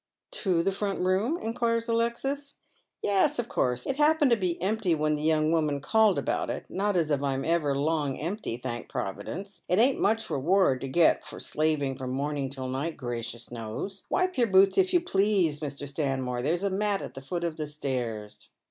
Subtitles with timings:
[0.41, 2.55] "To tlie front room?" inquires Alexis.
[3.03, 3.85] "Yes, of course.
[3.85, 7.45] It happened to be empty when the young .Wiliiman called about it— not as I'm
[7.45, 9.61] ever long empty, thank Provi dence.
[9.69, 14.07] It ain't much reward to get for slaving from morning till night, gracious knows.
[14.09, 15.87] Wipe your boots, if you please, Mr.
[15.87, 16.41] Sbmniore.
[16.41, 18.49] There's a mat at the foot of the stairs."